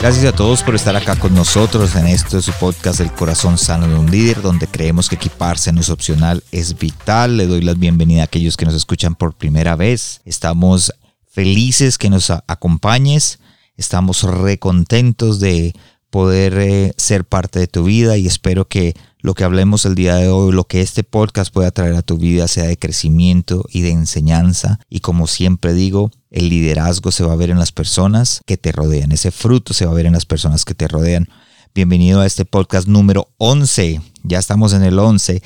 [0.00, 3.88] Gracias a todos por estar acá con nosotros en este su podcast El corazón sano
[3.88, 7.36] de un líder, donde creemos que equiparse no es opcional, es vital.
[7.36, 10.20] Le doy la bienvenida a aquellos que nos escuchan por primera vez.
[10.24, 10.94] Estamos
[11.26, 13.40] felices que nos acompañes.
[13.76, 15.74] Estamos recontentos de
[16.10, 20.14] poder eh, ser parte de tu vida y espero que lo que hablemos el día
[20.14, 23.80] de hoy, lo que este podcast pueda traer a tu vida sea de crecimiento y
[23.80, 24.78] de enseñanza.
[24.88, 28.70] Y como siempre digo, el liderazgo se va a ver en las personas que te
[28.70, 31.28] rodean, ese fruto se va a ver en las personas que te rodean.
[31.74, 35.42] Bienvenido a este podcast número 11, ya estamos en el 11.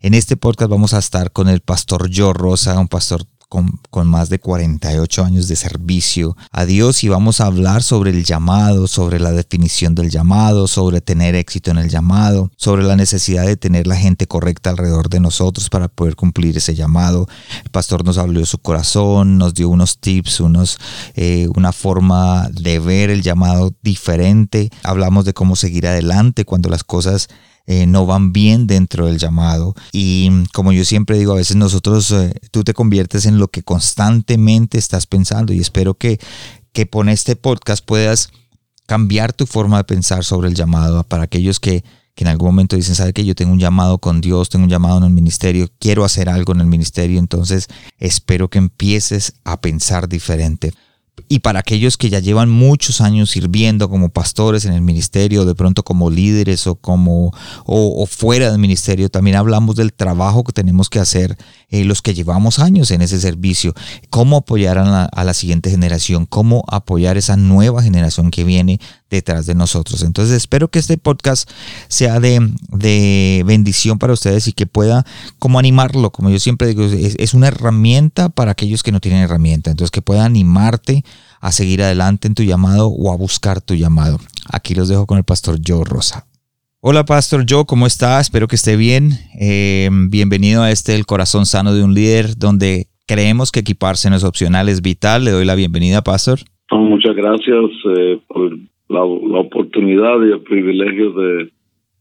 [0.00, 4.28] En este podcast vamos a estar con el pastor Joe Rosa, un pastor con, más
[4.28, 9.18] de 48 años de servicio a Dios y vamos a hablar sobre el llamado, sobre
[9.18, 13.86] la definición del llamado, sobre tener éxito en el llamado, sobre la necesidad de tener
[13.86, 17.26] la gente correcta alrededor de nosotros para poder cumplir ese llamado.
[17.64, 20.78] El pastor nos habló de su corazón, nos dio unos tips, unos,
[21.14, 24.70] eh, una forma de ver el llamado diferente.
[24.82, 27.28] Hablamos de cómo seguir adelante cuando las cosas
[27.70, 29.74] eh, no van bien dentro del llamado.
[29.92, 33.62] Y como yo siempre digo, a veces nosotros, eh, tú te conviertes en lo que
[33.62, 36.18] constantemente estás pensando y espero que,
[36.72, 38.30] que con este podcast puedas
[38.86, 42.74] cambiar tu forma de pensar sobre el llamado para aquellos que, que en algún momento
[42.74, 45.68] dicen, sabe que yo tengo un llamado con Dios, tengo un llamado en el ministerio,
[45.78, 50.72] quiero hacer algo en el ministerio, entonces espero que empieces a pensar diferente
[51.28, 55.54] y para aquellos que ya llevan muchos años sirviendo como pastores en el ministerio, de
[55.54, 57.32] pronto como líderes o como
[57.64, 61.36] o, fuera del ministerio, también hablamos del trabajo que tenemos que hacer
[61.70, 63.74] eh, los que llevamos años en ese servicio,
[64.10, 68.80] cómo apoyar a la, a la siguiente generación, cómo apoyar esa nueva generación que viene
[69.10, 70.02] detrás de nosotros.
[70.02, 71.50] Entonces espero que este podcast
[71.88, 75.04] sea de, de, bendición para ustedes y que pueda
[75.38, 79.70] como animarlo, como yo siempre digo, es, una herramienta para aquellos que no tienen herramienta,
[79.70, 81.04] entonces que pueda animarte
[81.40, 84.18] a seguir adelante en tu llamado o a buscar tu llamado.
[84.50, 86.26] Aquí los dejo con el pastor Joe Rosa.
[86.80, 88.20] Hola Pastor Joe, ¿cómo está?
[88.20, 89.10] Espero que esté bien.
[89.40, 94.16] Eh, bienvenido a este El Corazón Sano de un Líder, donde creemos que equiparse no
[94.16, 95.24] es opcional, es vital.
[95.24, 96.38] Le doy la bienvenida, Pastor.
[96.70, 97.64] muchas gracias
[97.96, 98.52] eh, por
[98.88, 101.52] la, oportunidad y el privilegio de,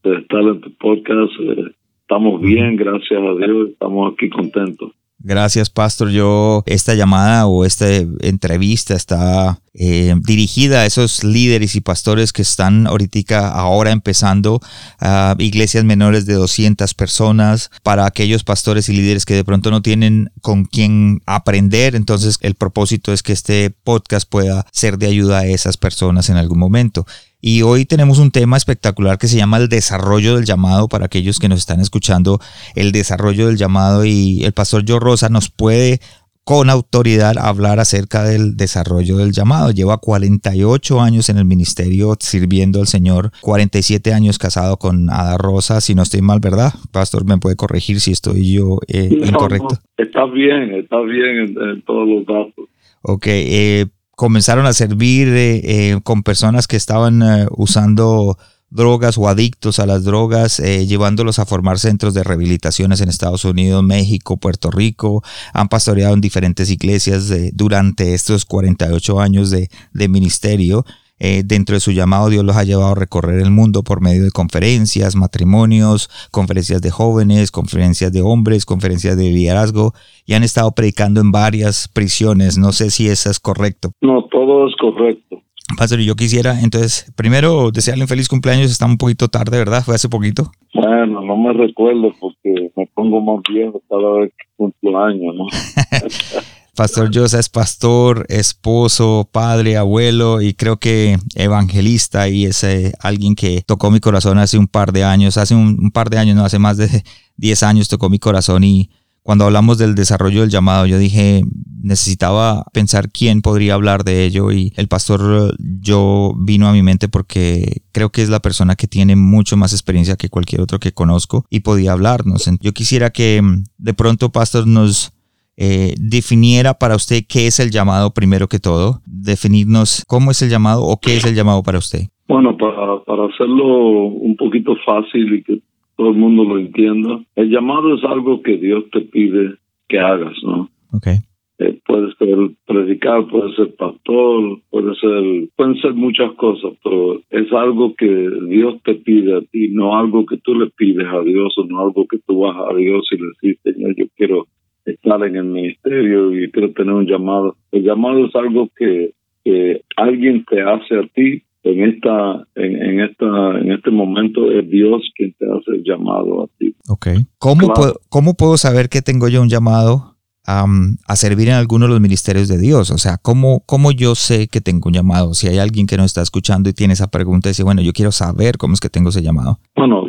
[0.03, 1.33] estar en tu podcast.
[1.39, 1.71] Eh,
[2.01, 4.93] estamos bien, gracias a Dios, estamos aquí contentos.
[5.19, 6.09] Gracias, Pastor.
[6.09, 12.43] Yo, esta llamada o esta entrevista está eh, dirigida a esos líderes y pastores que
[12.43, 14.59] están ahorita ahora empezando
[14.99, 19.81] a iglesias menores de 200 personas, para aquellos pastores y líderes que de pronto no
[19.81, 21.95] tienen con quién aprender.
[21.95, 26.37] Entonces, el propósito es que este podcast pueda ser de ayuda a esas personas en
[26.37, 27.07] algún momento.
[27.39, 31.39] Y hoy tenemos un tema espectacular que se llama el desarrollo del llamado para aquellos
[31.39, 32.39] que nos están escuchando,
[32.75, 35.99] el desarrollo del llamado y el pastor Joe Rosa nos puede
[36.47, 39.71] con autoridad hablar acerca del desarrollo del llamado.
[39.71, 45.81] Lleva 48 años en el ministerio sirviendo al Señor, 47 años casado con Ada Rosa,
[45.81, 46.71] si no estoy mal, ¿verdad?
[46.93, 49.77] Pastor, me puede corregir si estoy yo eh, incorrecto.
[49.97, 52.69] está bien, está bien en, todos los datos.
[53.01, 53.87] Ok, eh,
[54.17, 58.39] comenzaron a servir eh, eh, con personas que estaban eh, usando
[58.71, 63.81] drogas o adictos a las drogas, llevándolos a formar centros de rehabilitaciones en Estados Unidos,
[63.81, 65.23] México, Puerto Rico.
[65.53, 70.83] Han pastoreado en diferentes iglesias durante estos 48 años de, de ministerio.
[71.19, 74.23] Eh, dentro de su llamado Dios los ha llevado a recorrer el mundo por medio
[74.23, 79.93] de conferencias, matrimonios, conferencias de jóvenes, conferencias de hombres, conferencias de liderazgo
[80.25, 82.57] y han estado predicando en varias prisiones.
[82.57, 83.91] No sé si eso es correcto.
[84.01, 85.41] No, todo es correcto.
[85.75, 89.83] Pastor, yo quisiera entonces, primero desearle un feliz cumpleaños, está un poquito tarde, ¿verdad?
[89.83, 90.51] Fue hace poquito.
[90.73, 95.45] Bueno, no me recuerdo porque me pongo más viejo cada vez que cumplo años, ¿no?
[96.77, 103.33] Pastor Josa es pastor, esposo, padre, abuelo y creo que evangelista y es eh, alguien
[103.33, 106.45] que tocó mi corazón hace un par de años, hace un, par de años, no,
[106.45, 107.03] hace más de
[107.37, 108.91] 10 años tocó mi corazón y
[109.23, 111.41] cuando hablamos del desarrollo del llamado, yo dije,
[111.81, 117.09] necesitaba pensar quién podría hablar de ello y el pastor yo vino a mi mente
[117.09, 120.93] porque creo que es la persona que tiene mucho más experiencia que cualquier otro que
[120.93, 122.47] conozco y podía hablarnos.
[122.61, 123.41] Yo quisiera que
[123.79, 125.11] de pronto, pastor, nos
[125.57, 130.49] eh, definiera para usted qué es el llamado primero que todo, definirnos cómo es el
[130.49, 132.01] llamado o qué es el llamado para usted.
[132.27, 135.59] Bueno, para, para hacerlo un poquito fácil y que
[135.95, 139.55] todo el mundo lo entienda, el llamado es algo que Dios te pide
[139.89, 140.69] que hagas, ¿no?
[140.93, 141.17] Okay.
[141.59, 142.37] Eh, puede ser
[142.67, 148.75] predicar, puede ser pastor, puede ser, pueden ser muchas cosas, pero es algo que Dios
[148.83, 152.05] te pide a ti, no algo que tú le pides a Dios o no algo
[152.05, 154.45] que tú vas a Dios y le dices, Señor, yo quiero
[154.91, 157.55] estar en el ministerio y quiero tener un llamado.
[157.71, 159.11] El llamado es algo que,
[159.43, 165.01] que alguien te hace a ti en esta en, esta en este momento es Dios
[165.15, 166.73] quien te hace el llamado a ti.
[166.87, 167.25] Okay.
[167.39, 170.17] ¿Cómo puedo cómo puedo saber que tengo yo un llamado
[170.49, 172.89] a servir en alguno de los ministerios de Dios?
[172.91, 175.33] O sea, ¿cómo, ¿cómo yo sé que tengo un llamado?
[175.33, 178.13] Si hay alguien que nos está escuchando y tiene esa pregunta dice, bueno, yo quiero
[178.13, 179.59] saber cómo es que tengo ese llamado.
[179.75, 180.05] Bueno,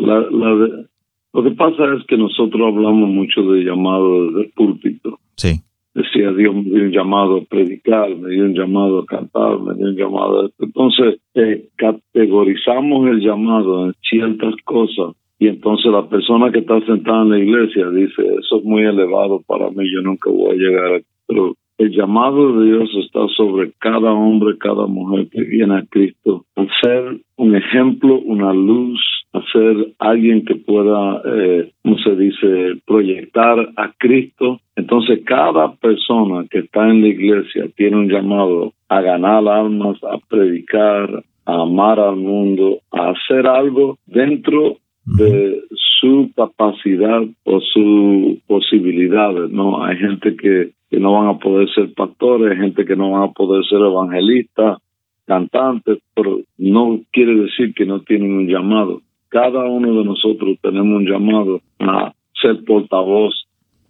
[1.38, 5.20] lo que pasa es que nosotros hablamos mucho de llamado desde el púlpito.
[5.36, 5.60] Sí.
[5.94, 9.74] Decía, Dios me dio un llamado a predicar, me dio un llamado a cantar, me
[9.74, 10.50] dio un llamado a...
[10.58, 17.22] Entonces, eh, categorizamos el llamado en ciertas cosas y entonces la persona que está sentada
[17.22, 20.94] en la iglesia dice, eso es muy elevado para mí, yo nunca voy a llegar
[20.94, 21.06] aquí.
[21.28, 26.44] Pero el llamado de Dios está sobre cada hombre, cada mujer que viene a Cristo,
[26.82, 29.00] ser un ejemplo, una luz,
[29.32, 34.60] a ser alguien que pueda, eh, como se dice, proyectar a Cristo.
[34.76, 40.18] Entonces cada persona que está en la iglesia tiene un llamado a ganar almas, a
[40.28, 45.62] predicar, a amar al mundo, a hacer algo dentro de
[46.00, 49.82] su capacidad o sus posibilidades, ¿no?
[49.82, 53.30] Hay gente que, que no van a poder ser pastores, hay gente que no van
[53.30, 54.78] a poder ser evangelistas,
[55.26, 59.00] cantantes, pero no quiere decir que no tienen un llamado.
[59.28, 63.34] Cada uno de nosotros tenemos un llamado a ser portavoz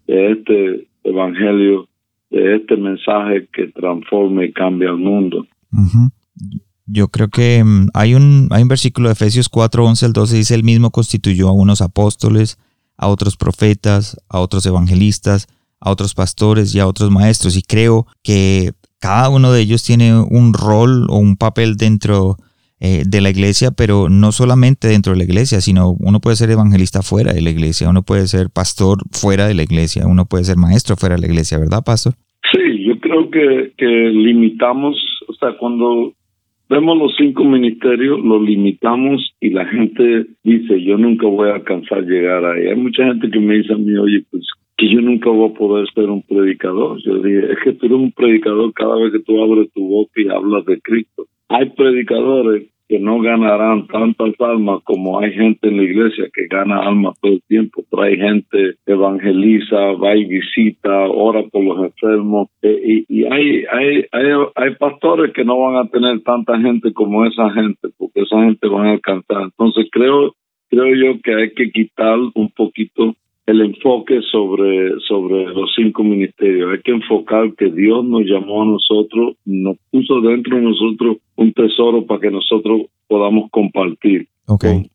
[0.06, 1.88] de este evangelio,
[2.30, 5.46] de este mensaje que transforma y cambia el mundo.
[6.86, 10.36] Yo creo que mm, hay un, hay un versículo de Efesios 4, 11 al 12,
[10.36, 12.58] dice, el mismo constituyó a unos apóstoles,
[12.96, 15.46] a otros profetas, a otros evangelistas,
[15.80, 17.56] a otros pastores y a otros maestros.
[17.56, 22.36] Y creo que cada uno de ellos tiene un rol o un papel dentro
[22.80, 26.50] eh, de la iglesia, pero no solamente dentro de la iglesia, sino uno puede ser
[26.50, 30.44] evangelista fuera de la iglesia, uno puede ser pastor fuera de la iglesia, uno puede
[30.44, 32.14] ser maestro fuera de la iglesia, ¿verdad, pastor?
[32.52, 34.96] Sí, yo creo que, que limitamos,
[35.28, 36.14] o sea, cuando
[36.70, 42.04] Vemos los cinco ministerios, los limitamos y la gente dice, yo nunca voy a alcanzar
[42.04, 42.66] llegar ahí.
[42.66, 44.44] Hay mucha gente que me dice a mí, oye, pues
[44.76, 47.02] que yo nunca voy a poder ser un predicador.
[47.02, 50.12] Yo dije, es que tú eres un predicador cada vez que tú abres tu boca
[50.16, 51.24] y hablas de Cristo.
[51.48, 56.80] Hay predicadores que no ganarán tantas almas como hay gente en la iglesia que gana
[56.80, 57.84] almas todo el tiempo.
[57.90, 62.48] Trae gente, evangeliza, va y visita, ora por los enfermos.
[62.62, 67.26] Eh, y, hay, hay, hay, hay pastores que no van a tener tanta gente como
[67.26, 69.42] esa gente, porque esa gente van a alcanzar.
[69.42, 70.34] Entonces creo,
[70.70, 73.14] creo yo que hay que quitar un poquito
[73.48, 76.70] el enfoque sobre, sobre los cinco ministerios.
[76.70, 81.54] Hay que enfocar que Dios nos llamó a nosotros, nos puso dentro de nosotros un
[81.54, 84.28] tesoro para que nosotros podamos compartir,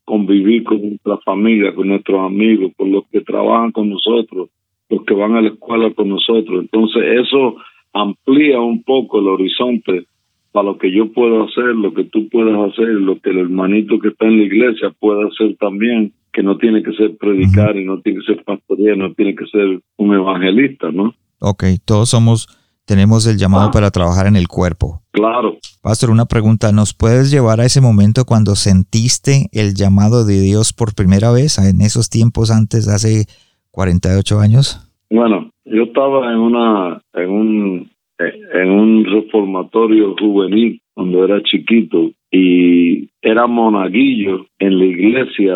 [0.04, 4.50] convivir con nuestra familia, con nuestros amigos, con los que trabajan con nosotros,
[4.88, 6.62] los que van a la escuela con nosotros.
[6.62, 7.56] Entonces eso
[7.92, 10.06] amplía un poco el horizonte
[10.52, 13.98] para lo que yo puedo hacer, lo que tú puedes hacer, lo que el hermanito
[13.98, 17.84] que está en la iglesia puede hacer también que no tiene que ser predicar y
[17.84, 21.14] no tiene que ser pastorear, no tiene que ser un evangelista, ¿no?
[21.38, 22.48] Ok, todos somos,
[22.86, 23.70] tenemos el llamado ah.
[23.72, 25.00] para trabajar en el cuerpo.
[25.12, 25.58] Claro.
[25.80, 30.72] Pastor, una pregunta, ¿nos puedes llevar a ese momento cuando sentiste el llamado de Dios
[30.72, 33.26] por primera vez, en esos tiempos antes, hace
[33.70, 34.80] 48 años?
[35.10, 43.08] Bueno, yo estaba en una, en un, en un reformatorio juvenil cuando era chiquito y
[43.22, 45.54] era monaguillo en la iglesia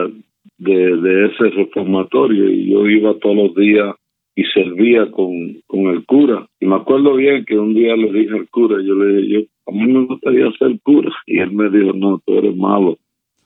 [0.59, 3.95] de, ese reformatorio y yo iba todos los días
[4.35, 6.47] y servía con, con el cura.
[6.61, 9.41] Y me acuerdo bien que un día le dije al cura, yo le dije, yo,
[9.67, 11.11] a mí me gustaría ser cura.
[11.27, 12.99] Y él me dijo, no, tú eres malo,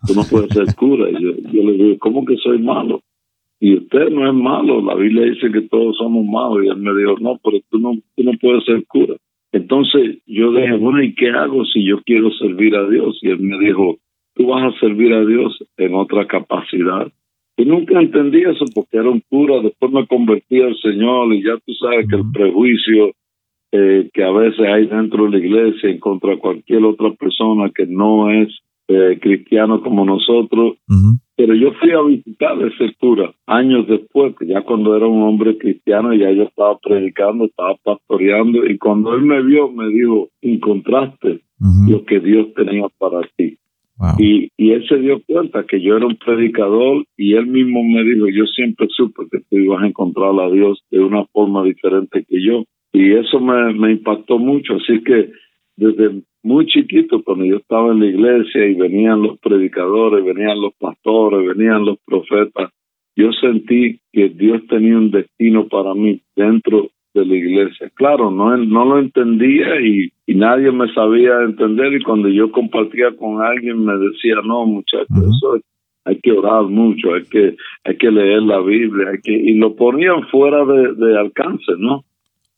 [0.07, 1.11] tú no puedes ser cura.
[1.11, 3.01] Y yo, yo le dije, ¿cómo que soy malo?
[3.59, 6.65] Y usted no es malo, la Biblia dice que todos somos malos.
[6.65, 9.15] Y él me dijo, no, pero tú no, tú no puedes ser cura.
[9.53, 13.19] Entonces yo dije, bueno, ¿y qué hago si yo quiero servir a Dios?
[13.23, 13.99] Y él me dijo,
[14.35, 17.11] tú vas a servir a Dios en otra capacidad.
[17.57, 21.59] Y nunca entendí eso porque era un cura, después me convertí al Señor y ya
[21.65, 23.13] tú sabes que el prejuicio
[23.75, 27.71] eh, que a veces hay dentro de la iglesia en contra de cualquier otra persona
[27.75, 28.49] que no es
[28.89, 30.77] eh, cristiano como nosotros.
[31.37, 35.57] Pero yo fui a visitar ese cura años después, que ya cuando era un hombre
[35.57, 41.41] cristiano, ya yo estaba predicando, estaba pastoreando, y cuando él me vio, me dijo, encontraste
[41.89, 43.57] lo que Dios tenía para ti.
[44.19, 48.03] Y, y él se dio cuenta que yo era un predicador y él mismo me
[48.05, 52.25] dijo, yo siempre supe que tú ibas a encontrar a Dios de una forma diferente
[52.29, 52.65] que yo.
[52.93, 54.75] Y eso me, me impactó mucho.
[54.75, 55.31] Así que
[55.77, 60.75] desde muy chiquito, cuando yo estaba en la iglesia y venían los predicadores, venían los
[60.75, 62.71] pastores, venían los profetas,
[63.15, 67.91] yo sentí que Dios tenía un destino para mí dentro de la iglesia.
[67.95, 73.43] Claro, no, no lo entendía y, nadie me sabía entender y cuando yo compartía con
[73.43, 75.61] alguien me decía, no muchachos, eso
[76.05, 79.77] hay que orar mucho, hay que, hay que leer la Biblia, hay que, y lo
[79.77, 82.05] ponían fuera de, de alcance, ¿no?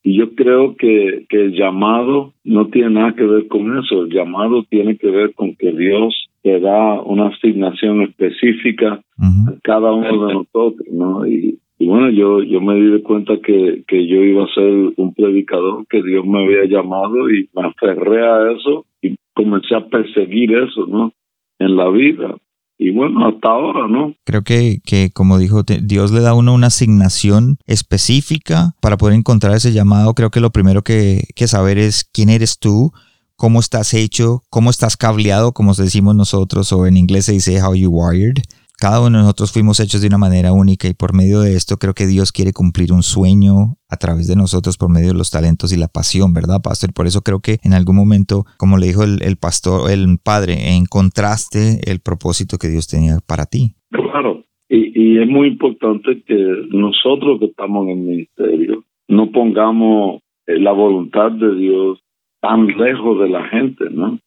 [0.06, 4.02] Y yo creo que, que el llamado no tiene nada que ver con eso.
[4.02, 9.92] El llamado tiene que ver con que Dios te da una asignación específica a cada
[9.92, 11.26] uno de nosotros, ¿no?
[11.26, 15.86] Y, bueno, yo, yo me di cuenta que, que yo iba a ser un predicador,
[15.88, 20.86] que Dios me había llamado y me aferré a eso y comencé a perseguir eso,
[20.86, 21.12] ¿no?
[21.58, 22.36] En la vida
[22.78, 24.14] y bueno, hasta ahora, ¿no?
[24.24, 29.16] Creo que, que como dijo, Dios le da a uno una asignación específica para poder
[29.16, 30.14] encontrar ese llamado.
[30.14, 32.92] Creo que lo primero que, que saber es quién eres tú,
[33.36, 37.74] cómo estás hecho, cómo estás cableado, como decimos nosotros, o en inglés se dice how
[37.74, 38.38] you wired.
[38.84, 41.80] Cada uno de nosotros fuimos hechos de una manera única y por medio de esto
[41.80, 45.30] creo que Dios quiere cumplir un sueño a través de nosotros por medio de los
[45.30, 46.92] talentos y la pasión, ¿verdad, pastor?
[46.92, 51.80] Por eso creo que en algún momento, como le dijo el, pastor, el padre, encontraste
[51.90, 53.72] el propósito que Dios tenía para ti.
[53.88, 56.36] Claro, y, es muy importante que
[56.68, 62.04] nosotros que estamos en el ministerio no pongamos eh, la voluntad de Dios
[62.42, 64.18] tan lejos de la gente, ¿no?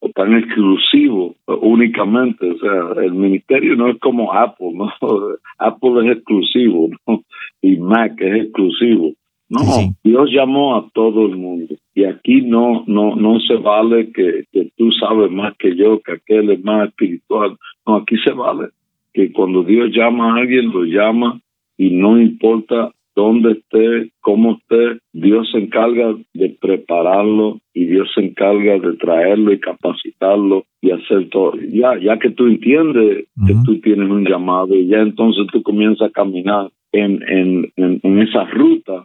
[0.00, 2.50] O tan exclusivo únicamente.
[2.50, 4.90] O sea, el ministerio no es como Apple, ¿no?
[5.58, 7.22] Apple es exclusivo, ¿no?
[7.62, 9.12] Y Mac es exclusivo.
[9.48, 9.60] No,
[10.04, 11.74] Dios llamó a todo el mundo.
[11.94, 16.12] Y aquí no, no, no se vale que, que tú sabes más que yo, que
[16.12, 17.56] aquel es más espiritual.
[17.84, 18.68] No, aquí se vale
[19.12, 21.40] que cuando Dios llama a alguien, lo llama
[21.76, 28.22] y no importa dónde esté, cómo esté, Dios se encarga de prepararlo y Dios se
[28.22, 31.52] encarga de traerlo y capacitarlo y hacer todo.
[31.70, 36.08] Ya, ya que tú entiendes que tú tienes un llamado y ya entonces tú comienzas
[36.08, 39.04] a caminar en, en, en, esa ruta,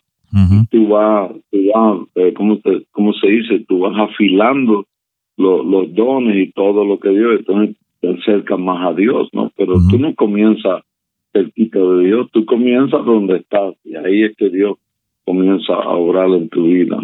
[0.71, 2.59] tú vas, tú vas eh, ¿cómo,
[2.91, 3.65] ¿cómo, se dice?
[3.67, 4.85] Tú vas afilando
[5.37, 9.51] los dones y todo lo que Dios, entonces te acercas más a Dios, ¿no?
[9.55, 10.83] Pero tú no comienzas
[11.35, 14.77] cerquita de Dios, tú comienzas donde estás y ahí es que Dios
[15.25, 16.97] comienza a orar en tu vida.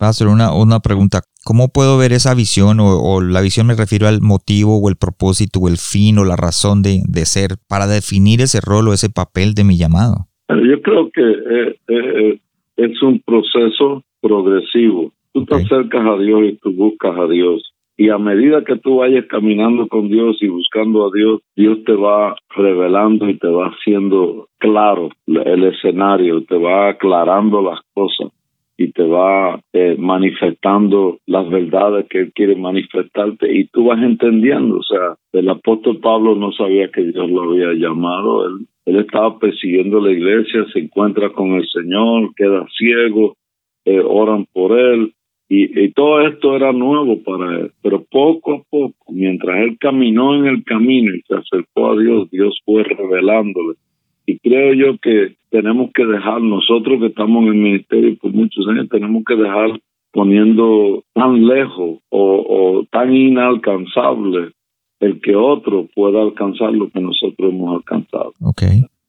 [0.00, 1.20] Va a hacer una, una pregunta.
[1.44, 5.60] ¿Cómo puedo ver esa visión o, la visión me refiero al motivo o el propósito
[5.60, 9.10] o el fin o la razón de, de ser para definir ese rol o ese
[9.10, 10.26] papel de mi llamado?
[10.48, 12.40] Yo creo que eh, eh,
[12.76, 15.12] es un proceso progresivo.
[15.32, 18.96] Tú te acercas a Dios y tú buscas a Dios y a medida que tú
[18.96, 23.66] vayas caminando con Dios y buscando a Dios, Dios te va revelando y te va
[23.66, 28.32] haciendo claro el escenario, te va aclarando las cosas
[28.78, 34.78] y te va eh, manifestando las verdades que Él quiere manifestarte y tú vas entendiendo.
[34.78, 38.46] O sea, el apóstol Pablo no sabía que Dios lo había llamado.
[38.46, 43.36] Él, él estaba persiguiendo la iglesia, se encuentra con el Señor, queda ciego,
[43.84, 45.12] eh, oran por Él
[45.54, 50.46] y, todo esto era nuevo para él, pero poco a poco, mientras él caminó en
[50.46, 53.74] el camino y se acercó a Dios, Dios fue revelándole.
[54.24, 58.66] Y creo yo que tenemos que dejar, nosotros que estamos en el ministerio por muchos
[58.66, 59.78] años, tenemos que dejar
[60.10, 64.52] poniendo tan lejos o, tan inalcanzable
[65.00, 68.32] el que otro pueda alcanzar lo que nosotros hemos alcanzado.
[68.40, 68.62] Ok,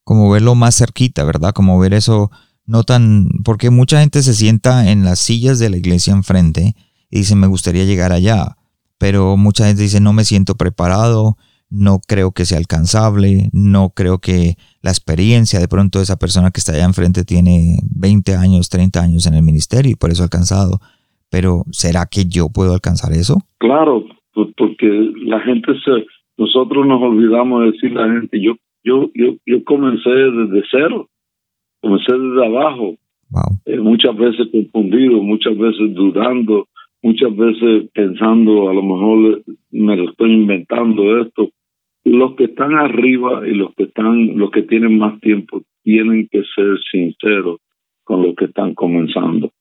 [0.04, 1.52] como verlo más cerquita, ¿verdad?
[1.54, 2.32] Como ver eso
[2.66, 6.74] no tan, porque mucha gente se sienta en las sillas de la iglesia enfrente
[7.10, 8.56] y dice, me gustaría llegar allá,
[8.98, 11.36] pero mucha gente dice, no me siento preparado,
[11.70, 16.60] no creo que sea alcanzable, no creo que la experiencia de pronto esa persona que
[16.60, 20.26] está allá enfrente tiene 20 años, 30 años en el ministerio y por eso ha
[20.26, 20.80] alcanzado.
[21.32, 23.40] Pero ¿será que yo puedo alcanzar eso?
[23.58, 24.06] Claro,
[24.56, 24.88] porque
[25.26, 26.06] la gente se,
[26.38, 28.54] nosotros nos olvidamos de decir la gente, yo,
[28.84, 31.10] yo, yo, yo comencé desde cero
[31.84, 32.96] comencé desde abajo,
[33.66, 36.68] eh, muchas veces confundido, muchas veces dudando,
[37.02, 41.50] muchas veces pensando, a lo mejor me lo estoy inventando esto.
[42.06, 46.44] Los que están arriba y los que están, los que tienen más tiempo, tienen que
[46.56, 47.60] ser sinceros
[48.06, 49.52] con los que están comenzando.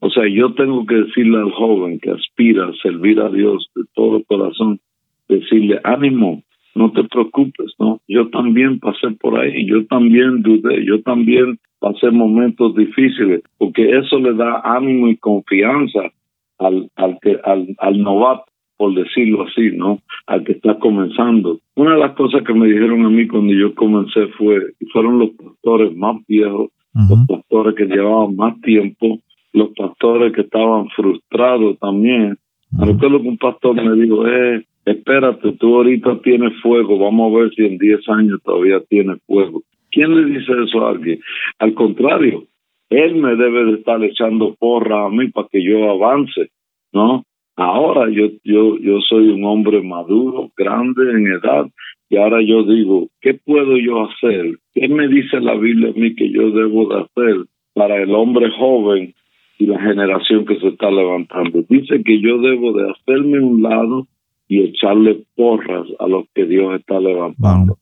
[0.00, 3.82] O sea, yo tengo que decirle al joven que aspira a servir a Dios de
[3.94, 4.80] todo corazón,
[5.28, 6.42] decirle, ánimo,
[6.74, 8.00] no te preocupes, ¿no?
[8.08, 14.18] Yo también pasé por ahí, yo también dudé, yo también pasé momentos difíciles, porque eso
[14.18, 16.10] le da ánimo y confianza
[16.58, 18.44] al, al, que, al, al novato.
[18.76, 19.98] por decirlo así, ¿no?
[20.26, 21.58] Al que está comenzando.
[21.74, 25.30] Una de las cosas que me dijeron a mí cuando yo comencé fue, fueron los
[25.30, 29.18] pastores más viejos, los pastores que llevaban más tiempo,
[29.52, 32.36] los pastores que estaban frustrados también.
[32.72, 37.38] Uh Recuerdo que un pastor me dijo, eh, espérate, tú ahorita tienes fuego, vamos a
[37.38, 39.62] ver si en 10 años todavía tienes fuego.
[39.90, 41.20] ¿Quién le dice eso a alguien?
[41.58, 42.44] Al contrario,
[42.90, 46.50] él me debe de estar echando porra a mí para que yo avance,
[46.92, 47.24] ¿no?
[47.56, 51.66] Ahora yo, yo, yo soy un hombre maduro, grande en edad,
[52.08, 54.58] y ahora yo digo, ¿qué puedo yo hacer?
[54.74, 58.48] ¿Qué me dice la Biblia a mí que yo debo de hacer para el hombre
[58.50, 59.14] joven
[59.58, 61.64] y la generación que se está levantando?
[61.68, 64.06] Dice que yo debo de hacerme un lado
[64.46, 67.76] y echarle porras a los que Dios está levantando.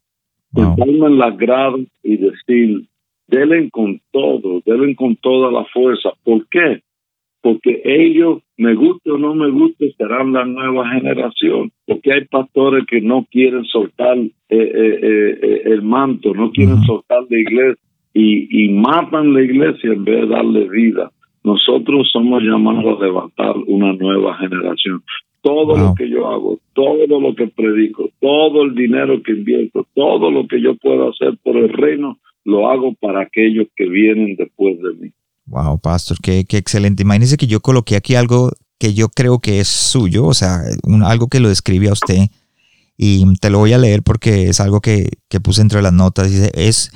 [0.54, 2.82] En las gradas y decir,
[3.26, 6.10] delen con todo, delen con toda la fuerza.
[6.24, 6.80] ¿Por qué?
[7.42, 11.70] Porque ellos, me guste o no me guste, serán la nueva generación.
[11.86, 17.24] Porque hay pastores que no quieren soltar eh, eh, eh, el manto, no quieren soltar
[17.28, 17.82] la iglesia
[18.14, 21.10] y, y matan la iglesia en vez de darle vida.
[21.44, 25.02] Nosotros somos llamados a levantar una nueva generación
[25.46, 30.28] todo lo que yo hago, todo lo que predico, todo el dinero que invierto, todo
[30.28, 34.76] lo que yo puedo hacer por el reino, lo hago para aquellos que vienen después
[34.78, 35.12] de mí.
[35.46, 37.04] Wow, pastor, qué, qué excelente.
[37.04, 38.50] Imagínese que yo coloqué aquí algo
[38.80, 40.62] que yo creo que es suyo, o sea,
[41.04, 42.26] algo que lo describe a usted,
[42.98, 46.28] y te lo voy a leer porque es algo que, que puse entre las notas.
[46.28, 46.90] Dice, es,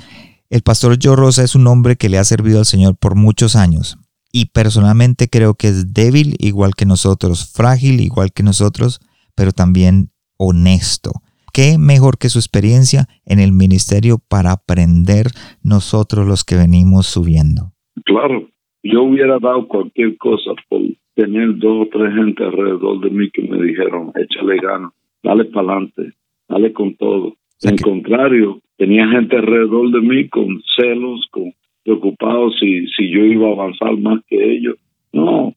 [0.49, 3.55] el pastor Joe Rosa es un hombre que le ha servido al Señor por muchos
[3.55, 3.97] años
[4.31, 8.99] y personalmente creo que es débil igual que nosotros, frágil igual que nosotros,
[9.35, 11.11] pero también honesto.
[11.53, 15.27] ¿Qué mejor que su experiencia en el ministerio para aprender
[15.63, 17.73] nosotros los que venimos subiendo?
[18.05, 18.47] Claro,
[18.83, 20.81] yo hubiera dado cualquier cosa por
[21.15, 25.73] tener dos o tres gente alrededor de mí que me dijeron, échale ganas, dale para
[25.73, 26.13] adelante,
[26.47, 27.35] dale con todo.
[27.63, 33.49] en contrario, tenía gente alrededor de mí con celos, con preocupado si, si yo iba
[33.49, 34.75] a avanzar más que ellos.
[35.13, 35.53] No,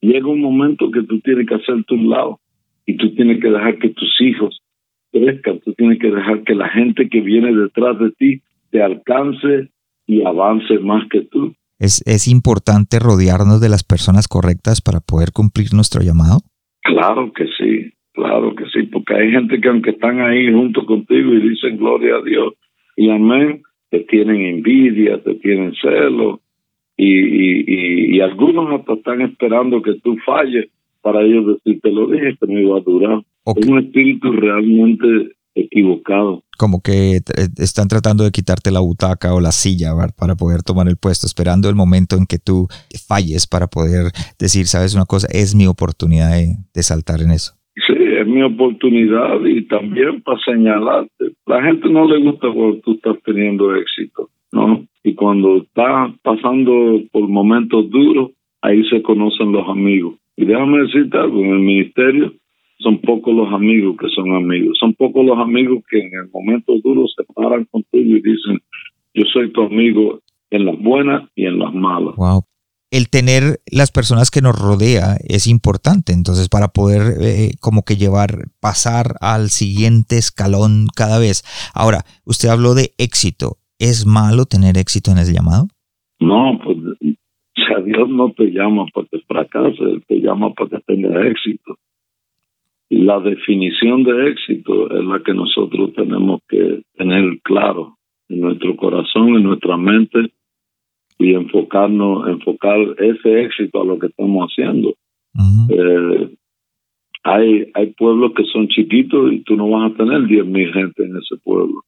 [0.00, 2.40] llega un momento que tú tienes que hacer tu lado
[2.86, 4.62] y tú tienes que dejar que tus hijos
[5.12, 9.70] crezcan, tú tienes que dejar que la gente que viene detrás de ti te alcance
[10.06, 11.54] y avance más que tú.
[11.78, 16.40] ¿Es, es importante rodearnos de las personas correctas para poder cumplir nuestro llamado?
[16.82, 21.34] Claro que sí, claro que sí, porque hay gente que aunque están ahí junto contigo
[21.34, 22.54] y dicen gloria a Dios
[22.96, 26.40] y amén, te tienen envidia, te tienen celo
[26.96, 30.70] y, y, algunos hasta están esperando que tú falles
[31.02, 33.22] para ellos decirte lo dije que no iba a durar.
[33.44, 35.06] Es un espíritu realmente
[35.54, 36.42] equivocado.
[36.56, 37.20] Como que
[37.58, 41.68] están tratando de quitarte la butaca o la silla para poder tomar el puesto, esperando
[41.68, 42.68] el momento en que tú
[43.06, 46.30] falles para poder decir, sabes una cosa, es mi oportunidad
[46.72, 47.61] de saltar en eso
[48.22, 51.32] es mi oportunidad y también para señalarte.
[51.46, 54.84] La gente no le gusta cuando tú estás teniendo éxito, ¿no?
[55.04, 58.30] Y cuando estás pasando por momentos duros,
[58.62, 60.14] ahí se conocen los amigos.
[60.36, 62.32] Y déjame decirte algo, en el ministerio
[62.78, 66.74] son pocos los amigos que son amigos, son pocos los amigos que en el momento
[66.82, 68.58] duro se paran contigo y dicen,
[69.14, 72.16] yo soy tu amigo en las buenas y en las malas.
[72.16, 72.42] Wow
[72.92, 76.12] el tener las personas que nos rodea es importante.
[76.12, 81.42] Entonces, para poder eh, como que llevar, pasar al siguiente escalón cada vez.
[81.74, 83.56] Ahora, usted habló de éxito.
[83.78, 85.66] ¿Es malo tener éxito en ese llamado?
[86.20, 91.26] No, pues o Dios no te llama para que fracases, te llama para que tenga
[91.26, 91.76] éxito.
[92.90, 97.96] La definición de éxito es la que nosotros tenemos que tener claro
[98.28, 100.30] en nuestro corazón, en nuestra mente
[101.24, 104.94] y enfocarnos, enfocar ese éxito a lo que estamos haciendo.
[105.70, 106.34] Eh,
[107.24, 111.04] hay, hay pueblos que son chiquitos y tú no vas a tener 10 mil gente
[111.04, 111.82] en ese pueblo.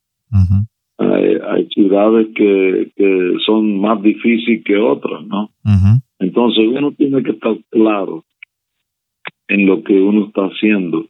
[0.98, 5.50] hay, hay, ciudades que, que son más difíciles que otras, ¿no?
[6.18, 8.24] Entonces uno tiene que estar claro
[9.48, 11.06] en lo que uno está haciendo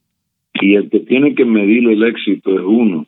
[0.60, 3.06] y el que tiene que medir el éxito es uno,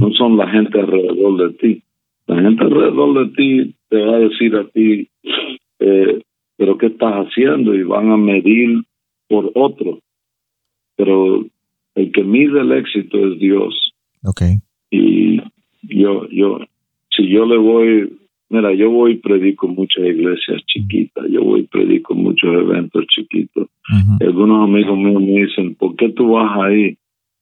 [0.00, 1.82] no son la gente alrededor de ti.
[2.26, 5.08] La gente alrededor de ti te va a decir a ti,
[5.80, 6.22] eh,
[6.56, 7.74] pero ¿qué estás haciendo?
[7.74, 8.82] Y van a medir
[9.28, 9.98] por otro.
[10.96, 11.44] Pero
[11.94, 13.92] el que mide el éxito es Dios.
[14.22, 14.56] Okay.
[14.90, 15.38] Y
[15.82, 16.58] yo, yo,
[17.16, 21.66] si yo le voy, mira, yo voy y predico muchas iglesias chiquitas, yo voy y
[21.66, 23.68] predico muchos eventos chiquitos.
[24.20, 26.96] Algunos amigos míos me dicen, ¿por qué tú vas ahí?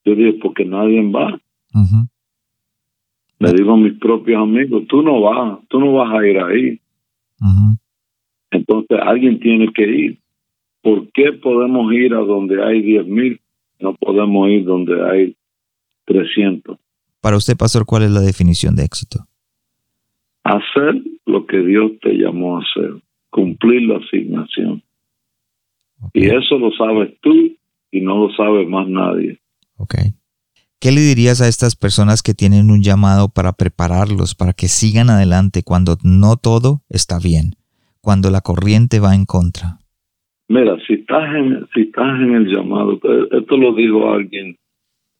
[0.05, 1.39] Yo digo, porque nadie va.
[3.39, 6.79] Le digo a mis propios amigos, tú no vas, tú no vas a ir ahí.
[8.51, 10.19] Entonces alguien tiene que ir.
[10.81, 13.39] ¿Por qué podemos ir a donde hay diez mil
[13.79, 15.35] no podemos ir donde hay
[16.05, 16.77] 300.
[17.21, 19.19] Para usted, pastor, ¿cuál es la definición de éxito?
[20.43, 24.81] Hacer lo que Dios te llamó a hacer, cumplir la asignación.
[26.13, 27.33] Y eso lo sabes tú
[27.91, 29.39] y no lo sabe más nadie.
[29.77, 29.95] Ok.
[30.81, 35.09] ¿Qué le dirías a estas personas que tienen un llamado para prepararlos, para que sigan
[35.09, 37.59] adelante cuando no todo está bien,
[37.99, 39.83] cuando la corriente va en contra?
[40.47, 44.55] Mira, si estás en, si estás en el llamado, esto lo dijo alguien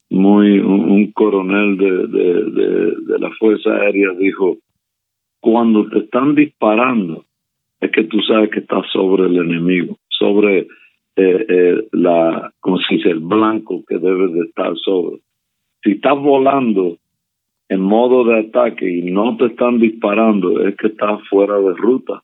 [0.10, 4.60] muy, un, coronel de, la Fuerza Aérea, dijo,
[5.41, 7.26] cuando te están disparando,
[7.82, 10.67] es que tú sabes que estás sobre el enemigo, sobre eh,
[11.50, 15.19] eh, la, como se dice, el blanco que debes de estar sobre.
[15.83, 16.97] Si estás volando
[17.69, 22.23] en modo de ataque y no te están disparando, es que estás fuera de ruta.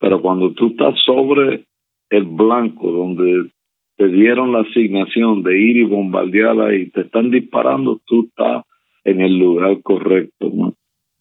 [0.00, 1.64] Pero cuando tú estás sobre
[2.10, 3.50] el blanco, donde
[3.96, 8.64] te dieron la asignación de ir y bombardearla y te están disparando, tú estás
[9.04, 10.52] en el lugar correcto.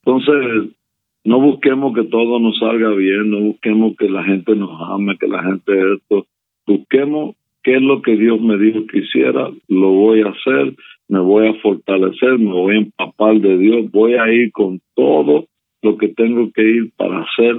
[0.06, 0.76] Entonces,
[1.24, 5.28] no busquemos que todo nos salga bien, no busquemos que la gente nos ame, que
[5.28, 6.26] la gente esto.
[6.66, 10.76] Busquemos qué es lo que Dios me dijo que hiciera, lo voy a hacer,
[11.08, 15.48] me voy a fortalecer, me voy a empapar de Dios, voy a ir con todo
[15.82, 17.56] lo que tengo que ir para hacer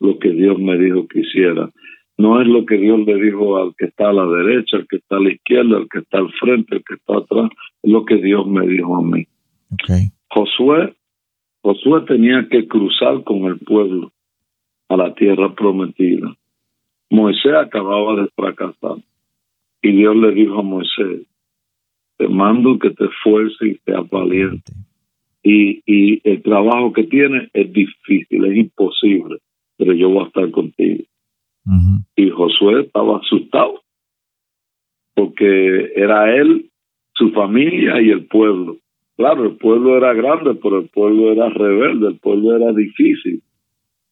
[0.00, 1.70] lo que Dios me dijo que hiciera.
[2.18, 4.96] No es lo que Dios le dijo al que está a la derecha, al que
[4.96, 7.50] está a la izquierda, al que está al frente, al que está atrás,
[7.82, 9.26] es lo que Dios me dijo a mí.
[10.28, 10.94] Josué,
[11.62, 14.12] Josué tenía que cruzar con el pueblo
[14.88, 16.34] a la tierra prometida.
[17.10, 18.96] Moisés acababa de fracasar
[19.82, 21.26] y Dios le dijo a Moisés,
[22.20, 24.72] te mando que te esfuerces y seas valiente.
[25.42, 29.38] Y, y el trabajo que tienes es difícil, es imposible,
[29.78, 31.04] pero yo voy a estar contigo.
[32.16, 33.80] Y Josué estaba asustado
[35.14, 36.70] porque era él,
[37.14, 38.76] su familia y el pueblo.
[39.16, 43.42] Claro, el pueblo era grande, pero el pueblo era rebelde, el pueblo era difícil.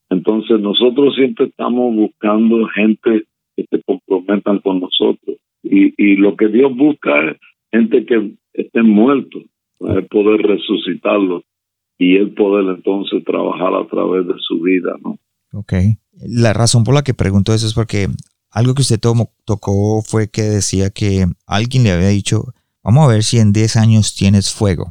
[0.08, 5.36] Entonces nosotros siempre estamos buscando gente que se comprometan con nosotros.
[5.62, 7.36] Y, y lo que Dios busca es
[7.72, 9.42] gente que estén muertos,
[9.78, 11.44] para poder resucitarlos
[11.98, 15.18] y él poder entonces trabajar a través de su vida, ¿no?
[15.52, 15.72] Ok.
[16.12, 18.08] La razón por la que pregunto eso es porque
[18.50, 23.22] algo que usted tocó fue que decía que alguien le había dicho, vamos a ver
[23.22, 24.90] si en 10 años tienes fuego.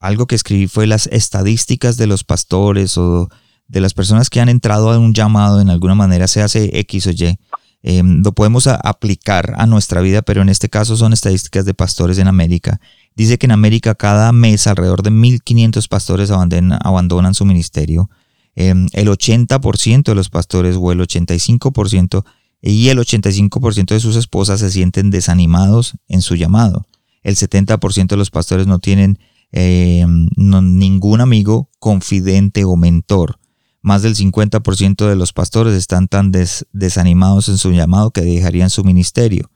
[0.00, 3.28] Algo que escribí fue las estadísticas de los pastores o
[3.68, 7.06] de las personas que han entrado a un llamado en alguna manera, se hace X
[7.06, 7.38] o Y,
[7.86, 12.16] Em, lo podemos aplicar a nuestra vida, pero en este caso son estadísticas de pastores
[12.16, 12.80] en América.
[13.14, 18.08] Dice que en América cada mes alrededor de 1.500 pastores abandonan, su ministerio.
[18.56, 22.24] Em, el 80% de los pastores o el 85%
[22.62, 26.86] y el 85% de sus esposas se sienten desanimados en su llamado.
[27.22, 29.18] El 70% de los pastores no tienen
[29.52, 33.40] em, ningún amigo, confidente o mentor.
[33.84, 36.32] Más del 50% de los pastores están tan
[36.72, 39.50] desanimados en su llamado que dejarían su ministerio.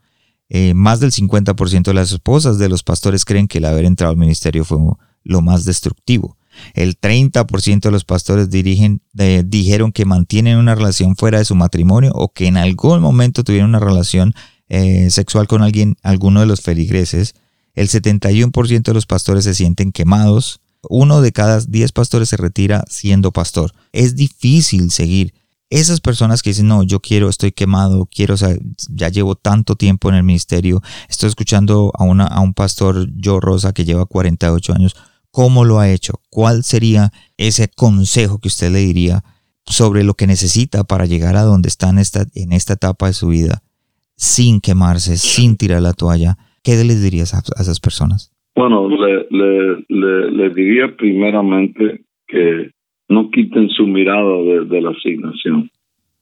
[0.49, 4.11] Eh, más del 50% de las esposas de los pastores creen que el haber entrado
[4.11, 4.77] al ministerio fue
[5.23, 6.37] lo más destructivo.
[6.75, 12.31] El 30% de los pastores dijeron que mantienen una relación fuera de su matrimonio o
[12.31, 14.35] que en algún momento tuvieron una relación
[14.67, 17.33] eh, sexual con alguien, alguno de los feligreses.
[17.73, 22.85] El 71% de los pastores se sienten quemados uno de cada diez pastores se retira
[22.89, 23.73] siendo pastor.
[23.91, 25.33] Es difícil seguir.
[25.69, 28.35] Esas personas que dicen, no, yo quiero, estoy quemado, quiero,
[28.89, 33.39] ya llevo tanto tiempo en el ministerio, estoy escuchando a, una, a un pastor, Joe
[33.39, 34.95] Rosa, que lleva 48 años,
[35.29, 36.21] ¿cómo lo ha hecho?
[36.31, 39.23] ¿Cuál sería ese consejo que usted le diría
[39.63, 43.13] sobre lo que necesita para llegar a donde está en esta, en esta etapa de
[43.13, 43.61] su vida,
[44.15, 46.39] sin quemarse, sin tirar la toalla?
[46.63, 48.31] ¿Qué les dirías a esas personas?
[48.59, 52.71] Bueno, le, le, le, diría primeramente que
[53.07, 55.69] no quiten su mirada de, la asignación.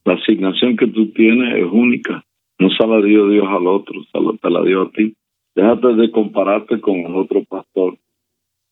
[0.05, 2.23] La asignación que tú tienes es única.
[2.59, 5.15] No se la dio Dios al otro, se te la dio a ti.
[5.55, 7.97] Déjate de compararte con el otro pastor.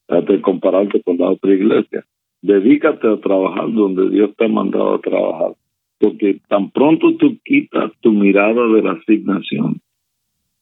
[0.10, 2.06] Déjate de compararte con la otra iglesia.
[2.44, 5.54] Dedícate a trabajar donde Dios te ha mandado a trabajar.
[5.98, 9.82] Porque tan pronto tú quitas tu mirada de la asignación,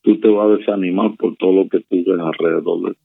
[0.04, 3.00] tú te vas a desanimar por todo lo que tú ves alrededor de ti.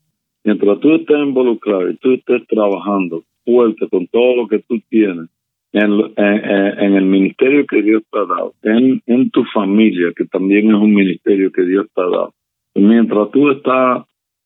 [0.44, 5.28] Mientras tú estés involucrado y tú estés trabajando fuerte con todo lo que tú tienes
[5.72, 10.94] en, el ministerio que Dios te ha dado, en, tu familia, que también es un
[10.94, 12.34] ministerio que Dios te ha dado,
[12.74, 14.04] mientras tú estás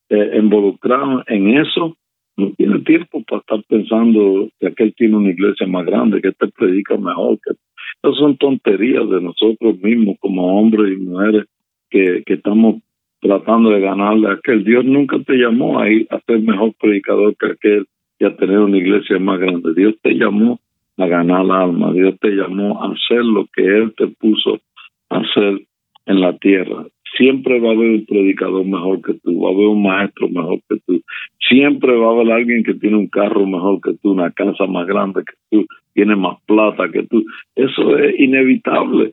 [0.08, 1.96] eh, involucrado en eso,
[2.36, 6.48] no tienes tiempo para estar pensando que aquel tiene una iglesia más grande, que este
[6.48, 7.38] predica mejor.
[7.44, 7.52] Que...
[8.02, 11.44] Esas son tonterías de nosotros mismos como hombres y mujeres
[11.92, 12.82] que, estamos
[13.20, 14.64] tratando de ganarle a aquel.
[14.64, 17.86] Dios nunca te llamó a, ir a ser mejor predicador que aquel
[18.18, 19.74] y a tener una iglesia más grande.
[19.74, 20.58] Dios te llamó
[20.96, 21.92] a ganar la alma.
[21.92, 24.58] Dios te llamó a hacer lo que Él te puso
[25.10, 25.62] a hacer
[26.06, 26.86] en la tierra.
[27.16, 30.60] Siempre va a haber un predicador mejor que tú, va a haber un maestro mejor
[30.68, 31.02] que tú.
[31.46, 34.86] Siempre va a haber alguien que tiene un carro mejor que tú, una casa más
[34.86, 37.22] grande que tú, tiene más plata que tú.
[37.54, 39.12] Eso es inevitable.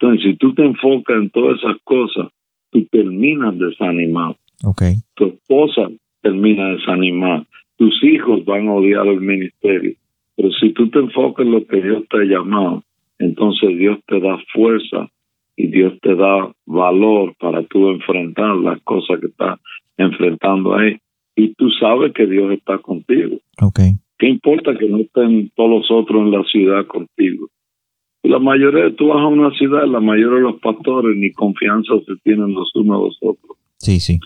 [0.00, 2.28] Entonces, si tú te enfocas en todas esas cosas,
[2.70, 4.36] tú terminas desanimado.
[4.64, 4.94] Okay.
[5.14, 5.90] Tu esposa
[6.22, 7.46] termina desanimada.
[7.76, 9.94] Tus hijos van a odiar el ministerio.
[10.36, 12.82] Pero si tú te enfocas en lo que Dios te ha llamado,
[13.18, 15.10] entonces Dios te da fuerza
[15.54, 19.60] y Dios te da valor para tú enfrentar las cosas que estás
[19.98, 20.96] enfrentando ahí.
[21.36, 23.36] Y tú sabes que Dios está contigo.
[23.60, 23.92] Okay.
[24.18, 27.48] ¿Qué importa que no estén todos los otros en la ciudad contigo?
[28.22, 32.16] La mayoría, tú vas a una ciudad, la mayoría de los pastores ni confianza se
[32.22, 33.56] tienen los unos a los otros.
[33.78, 34.20] Sí, sí.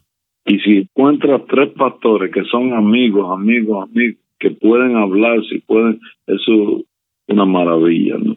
[0.47, 6.01] Y si encuentras tres pastores que son amigos, amigos, amigos, que pueden hablar, si pueden,
[6.27, 6.85] eso es
[7.29, 8.37] una maravilla, ¿no?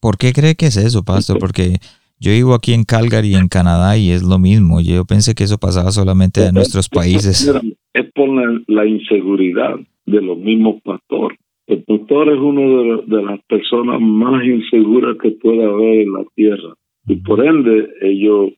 [0.00, 1.38] ¿Por qué cree que es eso, pastor?
[1.40, 1.78] Porque
[2.20, 4.80] yo vivo aquí en Calgary, en Canadá, y es lo mismo.
[4.80, 7.50] Yo pensé que eso pasaba solamente en nuestros países.
[7.94, 8.28] Es por
[8.68, 11.38] la inseguridad de los mismos pastores.
[11.68, 12.62] El pastor es una
[13.04, 16.72] de, las personas más inseguras que puede haber en la tierra.
[17.06, 18.52] Y por ende, ellos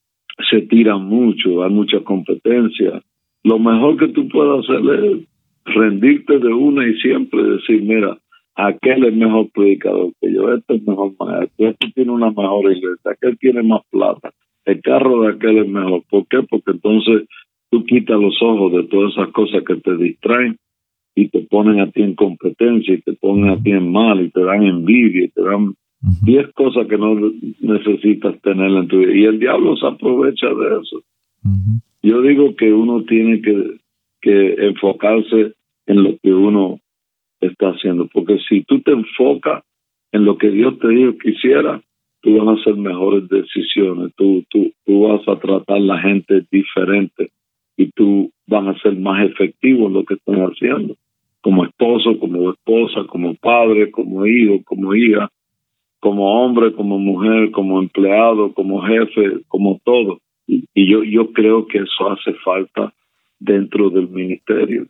[0.49, 3.03] se tiran mucho, hay mucha competencia.
[3.43, 5.29] Lo mejor que tú puedes hacer es
[5.65, 8.17] rendirte de una y siempre decir, mira,
[8.55, 13.11] aquel es mejor predicador que yo, este es mejor maestro, este tiene una mejor iglesia,
[13.11, 14.33] aquel tiene más plata,
[14.67, 16.05] el carro de aquel es mejor.
[16.09, 16.45] ¿Por qué?
[16.49, 17.27] Porque entonces
[17.73, 20.57] tú quitas los ojos de todas esas cosas que te distraen
[21.15, 24.31] y te ponen a ti en competencia y te ponen a ti en mal y
[24.31, 25.75] te dan envidia y te dan
[26.23, 27.15] diez cosas que no
[27.61, 29.15] necesitas tener en tu vida.
[29.15, 31.03] Y el diablo se aprovecha de eso.
[32.03, 33.79] Yo digo que uno tiene que,
[34.21, 35.55] que enfocarse
[35.87, 36.81] en lo que uno
[37.41, 39.65] está haciendo, porque si tú te enfocas
[40.13, 41.83] en lo que Dios te dijo que hiciera,
[42.23, 46.45] tú vas a hacer mejores decisiones, tú, tú, tú vas a tratar a la gente
[46.51, 47.31] diferente
[47.81, 50.97] y tú vas a ser más efectivo en lo que estás haciendo
[51.41, 55.31] como esposo, como esposa, como padre, como hijo, como hija,
[55.99, 60.21] como hombre, como mujer, como empleado, como jefe, como todo.
[60.47, 62.93] Y, yo, yo creo que eso hace falta
[63.39, 64.87] dentro del ministerio.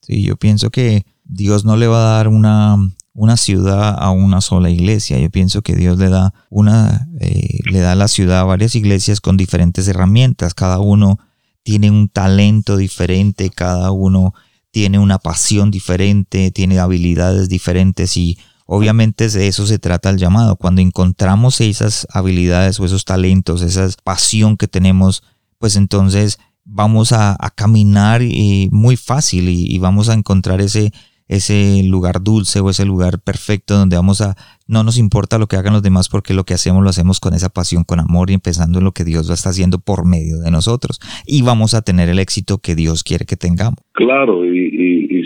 [0.00, 2.76] Sí, yo pienso que Dios no le va a dar una,
[3.12, 5.18] una ciudad a una sola iglesia.
[5.18, 8.74] Yo pienso que Dios le da una, eh, le da a la ciudad a varias
[8.76, 10.54] iglesias con diferentes herramientas.
[10.54, 11.18] Cada uno
[11.62, 14.34] tiene un talento diferente, cada uno
[14.70, 20.56] tiene una pasión diferente, tiene habilidades diferentes y obviamente de eso se trata el llamado.
[20.56, 25.22] Cuando encontramos esas habilidades o esos talentos, esa pasión que tenemos,
[25.58, 30.92] pues entonces vamos a, caminar y muy fácil y, vamos a encontrar ese,
[31.34, 34.34] ese lugar dulce o ese lugar perfecto donde vamos a,
[34.68, 37.34] no nos importa lo que hagan los demás porque lo que hacemos lo hacemos con
[37.34, 40.38] esa pasión, con amor y empezando en lo que Dios va está haciendo por medio
[40.38, 43.80] de nosotros y vamos a tener el éxito que Dios quiere que tengamos.
[43.92, 45.22] Claro, y, y,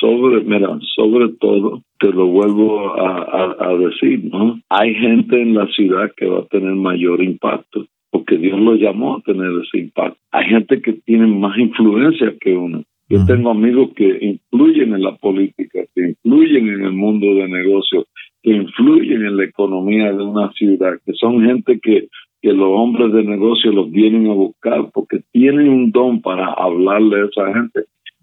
[0.00, 4.60] sobre, mira, sobre todo, te lo vuelvo a, decir, ¿no?
[4.68, 9.16] Hay gente en la ciudad que va a tener mayor impacto porque Dios lo llamó
[9.16, 10.18] a tener ese impacto.
[10.30, 12.84] Hay gente que tiene más influencia que uno.
[13.08, 18.06] Yo tengo amigos que influyen en la política, que influyen en el mundo de negocios,
[18.42, 22.08] que influyen en la economía de una ciudad, que son gente que,
[22.40, 27.20] que los hombres de negocio los vienen a buscar porque tienen un don para hablarle
[27.20, 27.80] a esa gente.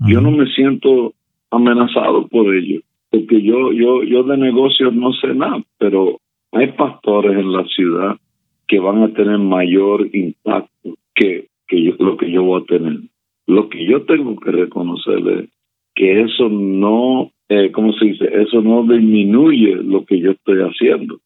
[0.08, 1.13] Yo no me siento
[1.52, 6.20] amenazado por ellos, porque yo, yo, yo de negocios no sé nada, pero
[6.52, 8.17] hay pastores en la ciudad
[8.67, 12.98] que van a tener mayor impacto que, que yo, lo que yo voy a tener.
[13.47, 15.49] Lo que yo tengo que reconocerle
[15.93, 18.23] que eso no eh, ¿cómo se dice?
[18.32, 21.19] Eso no disminuye lo que yo estoy haciendo.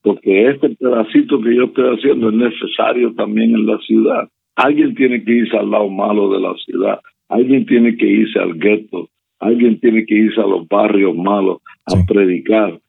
[0.00, 4.28] Porque este pedacito que yo estoy haciendo es necesario también en la ciudad.
[4.56, 6.98] Alguien tiene que irse al lado malo de la ciudad.
[7.28, 9.10] Alguien tiene que irse al gueto.
[9.38, 12.80] Alguien tiene que irse a los barrios malos a predicar.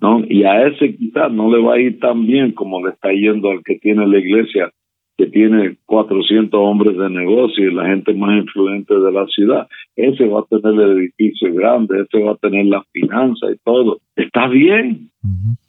[0.00, 0.24] ¿no?
[0.28, 3.48] Y a ese quizás no le va a ir tan bien como le está yendo
[3.48, 4.72] al que tiene la iglesia
[5.20, 10.26] que tiene 400 hombres de negocio y la gente más influyente de la ciudad, ese
[10.26, 13.98] va a tener el edificio grande, ese va a tener la finanza y todo.
[14.16, 15.10] Está bien.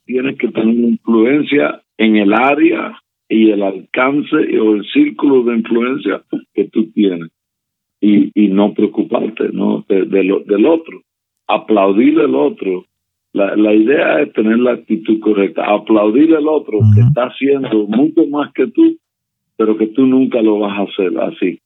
[0.05, 6.21] Tienes que tener influencia en el área y el alcance o el círculo de influencia
[6.53, 7.29] que tú tienes.
[7.99, 9.83] Y, y no preocuparte ¿no?
[9.89, 11.01] De, del otro.
[11.47, 12.85] Aplaudir al otro.
[13.33, 15.65] La, la idea es tener la actitud correcta.
[15.65, 18.97] Aplaudir al otro que está haciendo mucho más que tú
[19.61, 21.59] pero que tú nunca lo vas a hacer así.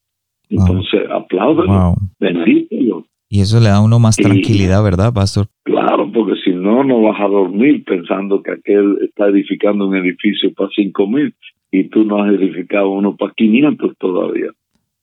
[0.50, 3.06] Entonces, apláudelo, bendícelo.
[3.30, 5.48] Y eso le da a uno más tranquilidad, ¿verdad, pastor?
[5.64, 10.54] Claro, porque si no, no vas a dormir pensando que aquel está edificando un edificio
[10.54, 11.34] para cinco mil
[11.72, 14.52] y tú no has edificado uno para 500 todavía.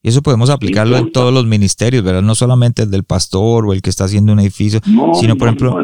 [0.02, 2.20] Y eso podemos aplicarlo en todos los ministerios, ¿verdad?
[2.20, 4.80] No solamente el del pastor o el que está haciendo un edificio,
[5.14, 5.80] sino, por ejemplo,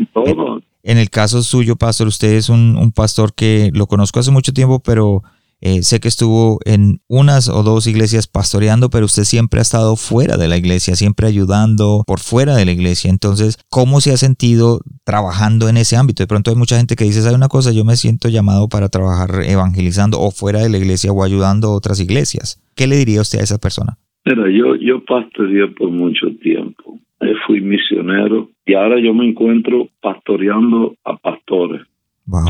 [0.82, 4.52] en, el caso suyo, pastor, usted es un, un, pastor que lo conozco hace mucho
[4.52, 5.22] tiempo, pero
[5.60, 9.96] eh, sé que estuvo en unas o dos iglesias pastoreando, pero usted siempre ha estado
[9.96, 13.10] fuera de la iglesia, siempre ayudando por fuera de la iglesia.
[13.10, 16.22] Entonces, ¿cómo se ha sentido trabajando en ese ámbito?
[16.22, 17.72] De pronto hay mucha gente que dice, ¿sabe una cosa?
[17.72, 21.74] Yo me siento llamado para trabajar evangelizando o fuera de la iglesia o ayudando a
[21.74, 22.62] otras iglesias.
[22.76, 23.98] ¿Qué le diría usted a esa persona?
[24.24, 26.98] Mira, yo, yo pastoreé por mucho tiempo.
[27.20, 31.82] Eh, fui misionero y ahora yo me encuentro pastoreando a pastores.
[32.26, 32.44] Wow.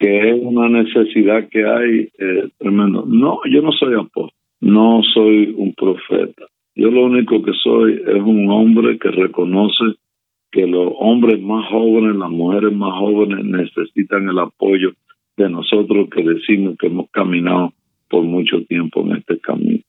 [0.00, 3.04] Que es una necesidad que hay eh, tremendo.
[3.06, 6.46] No, yo no soy apóstol, no soy un profeta.
[6.74, 9.84] Yo lo único que soy es un hombre que reconoce
[10.50, 14.92] que los hombres más jóvenes, las mujeres más jóvenes necesitan el apoyo
[15.36, 17.72] de nosotros que decimos que hemos caminado
[18.08, 19.80] por mucho tiempo en este camino.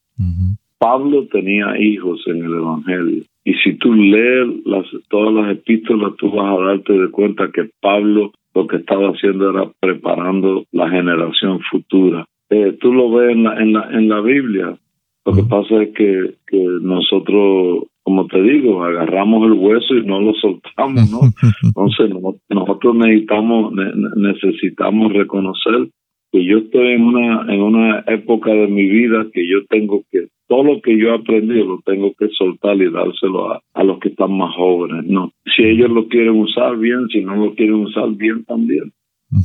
[0.78, 3.24] Pablo tenía hijos en el Evangelio.
[3.44, 7.70] Y si tú lees las, todas las epístolas, tú vas a darte de cuenta que
[7.80, 12.26] Pablo lo que estaba haciendo era preparando la generación futura.
[12.50, 14.78] Eh, tú lo ves en la, en la, en la Biblia.
[15.26, 20.20] Lo que pasa es que, que nosotros, como te digo, agarramos el hueso y no
[20.20, 21.20] lo soltamos, ¿no?
[21.64, 22.10] Entonces
[22.50, 23.74] nosotros necesitamos,
[24.16, 25.90] necesitamos reconocer
[26.32, 30.28] que yo estoy en una, en una época de mi vida que yo tengo que
[30.52, 34.00] todo lo que yo he aprendido lo tengo que soltar y dárselo a, a, los
[34.00, 35.06] que están más jóvenes.
[35.06, 38.92] No, si ellos lo quieren usar bien, si no lo quieren usar bien también.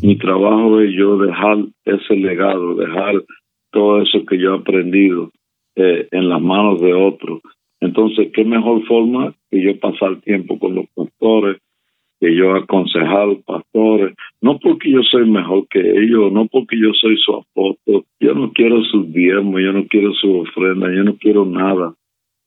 [0.03, 3.23] Mi trabajo es yo dejar ese legado, dejar
[3.71, 5.31] todo eso que yo he aprendido
[5.77, 7.41] eh, en las manos de otros.
[7.81, 11.59] Entonces, ¿qué mejor forma que yo pasar tiempo con los pastores,
[12.21, 17.17] que yo aconsejar pastores, no porque yo soy mejor que ellos, no porque yo soy
[17.19, 21.45] su apóstol, yo no quiero sus diezmos, yo no quiero su ofrenda, yo no quiero
[21.45, 21.95] nada.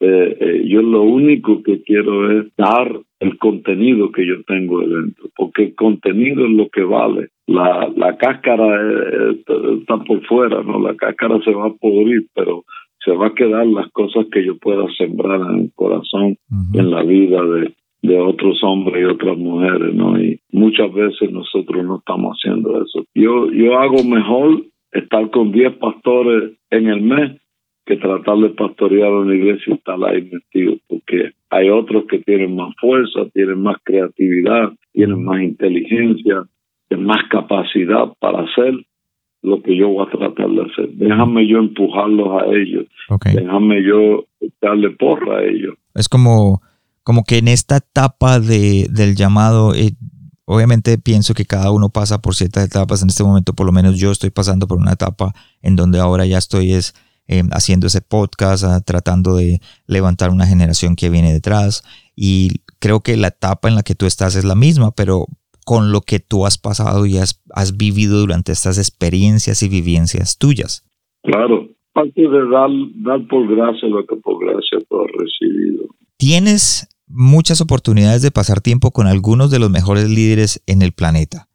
[0.02, 5.26] Eh, eh, yo lo único que quiero es dar el contenido que yo tengo dentro,
[5.36, 7.28] porque el contenido es lo que vale.
[7.48, 9.44] La, la cáscara eh,
[9.80, 12.64] está por fuera, no, la cáscara se va a pudrir, pero
[13.04, 16.38] se va a quedar las cosas que yo pueda sembrar en el corazón,
[16.74, 20.22] en la vida de, de otros hombres y otras mujeres, ¿no?
[20.22, 23.06] Y muchas veces nosotros no estamos haciendo eso.
[23.14, 27.40] Yo, yo hago mejor estar con 10 pastores en el mes
[27.86, 32.56] que tratar de pastorear una iglesia y estar ahí metido, porque hay otros que tienen
[32.56, 36.44] más fuerza, tienen más creatividad, tienen más inteligencia,
[36.88, 38.76] tienen más capacidad para hacer
[39.42, 40.90] lo que yo voy a tratar de hacer.
[40.90, 42.86] Déjame yo empujarlos a ellos,
[43.34, 44.26] déjame yo
[44.62, 45.76] darle porra a ellos.
[45.96, 46.62] Es como
[47.10, 49.94] como que en esta etapa de, del llamado, eh,
[50.46, 53.02] obviamente pienso que cada uno pasa por ciertas etapas.
[53.02, 56.28] En este momento, por lo menos yo estoy pasando por una etapa en donde ahora
[56.28, 56.94] ya estoy es,
[57.28, 61.82] eh, haciendo ese podcast, ah, tratando de levantar una generación que viene detrás.
[62.16, 65.26] Y creo que la etapa en la que tú estás es la misma, pero
[65.66, 70.38] con lo que tú has pasado y has, has vivido durante estas experiencias y vivencias
[70.38, 70.88] tuyas.
[71.24, 75.86] Claro, parte de dar, dar por gracia lo que por gracia tú has recibido.
[76.18, 81.48] Tienes muchas oportunidades de pasar tiempo con algunos de los mejores líderes en el planeta.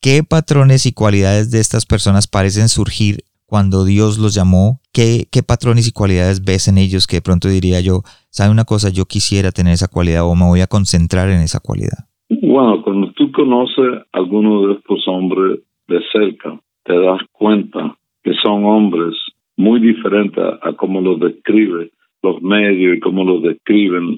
[0.00, 4.80] ¿Qué patrones y cualidades de estas personas parecen surgir cuando Dios los llamó?
[4.92, 8.64] ¿Qué, qué patrones y cualidades ves en ellos que de pronto diría yo, sabe una
[8.64, 12.08] cosa, yo quisiera tener esa cualidad o me voy a concentrar en esa cualidad?
[12.30, 18.32] Bueno, cuando tú conoces a algunos de estos hombres de cerca, te das cuenta que
[18.42, 19.14] son hombres
[19.56, 21.90] muy diferentes a, a como los describe
[22.22, 24.16] los medios y cómo los describen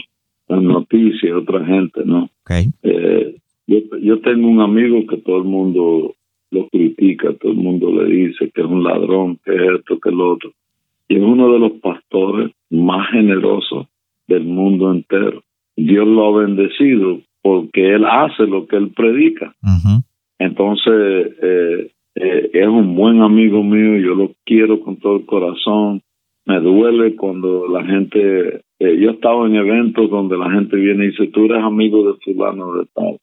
[0.50, 2.28] las noticias, otra gente, ¿no?
[2.82, 3.36] Eh,
[3.66, 6.14] yo, yo tengo un amigo que todo el mundo
[6.50, 10.08] lo critica, todo el mundo le dice que es un ladrón, que es esto, que
[10.08, 10.52] es lo otro.
[11.08, 13.86] Y es uno de los pastores más generosos
[14.26, 15.42] del mundo entero.
[15.76, 19.54] Dios lo ha bendecido porque él hace lo que él predica.
[20.38, 26.02] Entonces, eh, eh, es un buen amigo mío, yo lo quiero con todo el corazón.
[26.50, 31.04] Me duele cuando la gente eh, yo he estado en eventos donde la gente viene
[31.04, 33.18] y dice, tú eres amigo de fulano de tal.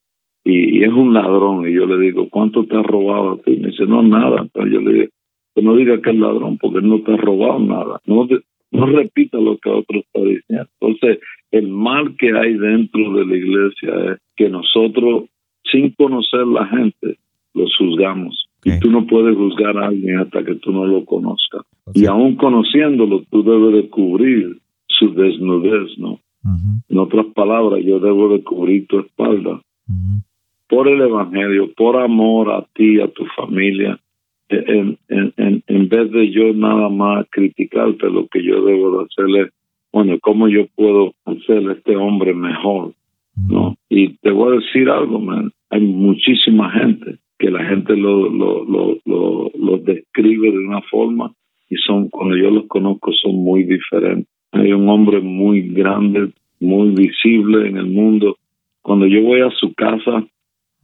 [0.45, 1.67] Y, es un ladrón.
[1.67, 3.57] Y yo le digo, ¿cuánto te ha robado a ti?
[3.57, 4.43] Me dice, no, nada.
[4.43, 5.09] Entonces yo le digo,
[5.55, 7.99] que no diga que es ladrón porque no te ha robado nada.
[8.05, 8.29] No,
[8.71, 10.69] no repita lo que otro está diciendo.
[10.79, 11.19] Entonces,
[11.51, 15.25] el mal que hay dentro de la iglesia es que nosotros,
[15.69, 17.17] sin conocer la gente,
[17.53, 18.46] los juzgamos.
[18.63, 21.61] Y tú no puedes juzgar a alguien hasta que tú no lo conozcas.
[21.93, 26.19] Y aún conociéndolo, tú debes de cubrir su desnudez, ¿no?
[26.89, 29.61] En otras palabras, yo debo de cubrir tu espalda
[30.69, 33.99] por el Evangelio, por amor a ti, a tu familia,
[34.49, 39.49] en, en, en, vez de yo nada más criticarte, lo que yo debo de hacerle,
[39.91, 42.93] bueno, ¿cómo yo puedo hacerle a este hombre mejor?
[43.49, 43.75] ¿No?
[43.89, 45.51] Y te voy a decir algo, man.
[45.69, 47.06] Hay muchísima gente
[47.47, 51.31] que la gente lo, lo, lo, lo, lo describe de una forma
[51.69, 54.27] y son, cuando yo los conozco, son muy diferentes.
[54.51, 58.35] Hay un hombre muy grande, muy visible en el mundo.
[58.81, 60.27] Cuando yo voy a su casa,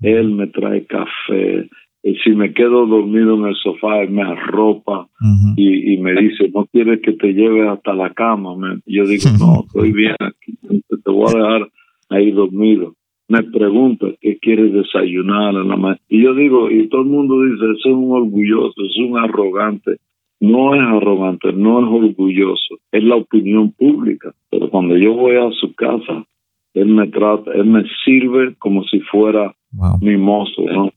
[0.01, 1.67] él me trae café,
[2.01, 5.09] y si me quedo dormido en el sofá, él me arropa
[5.57, 8.55] y, me dice, no quieres que te lleve hasta la cama.
[8.85, 10.57] yo digo, no, estoy bien aquí,
[10.87, 11.69] te voy a dejar
[12.09, 12.95] ahí dormido.
[13.33, 17.65] Me pregunta qué quieres desayunar en la Y yo digo, y todo el mundo dice,
[17.65, 19.97] eso es un orgulloso, es un arrogante.
[20.39, 24.35] No es arrogante, no es orgulloso, es la opinión pública.
[24.51, 26.27] Pero cuando yo voy a su casa,
[26.75, 29.55] él me trata, él me sirve como si fuera
[29.99, 30.91] mi mozo, ¿no?